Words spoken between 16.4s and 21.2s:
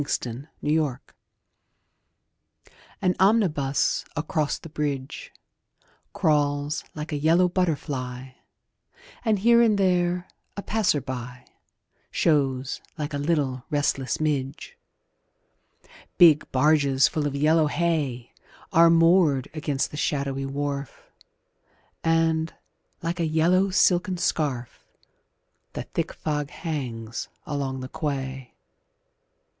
barges full of yellow hay Are moored against the shadowy wharf,